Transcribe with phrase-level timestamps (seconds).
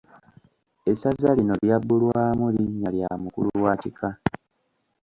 [0.91, 4.09] Essaza lino lyabbulwamu linnya lya mukulu wa kika.